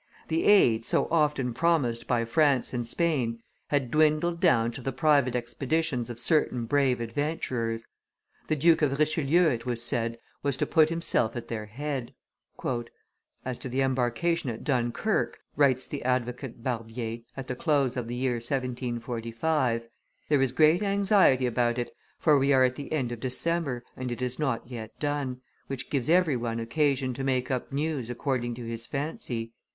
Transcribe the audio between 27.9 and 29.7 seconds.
according to his fancy.